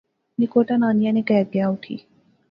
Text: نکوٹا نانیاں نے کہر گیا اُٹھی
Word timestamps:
نکوٹا 0.39 0.75
نانیاں 0.81 1.13
نے 1.15 1.21
کہر 1.27 1.45
گیا 1.53 1.65
اُٹھی 1.69 1.95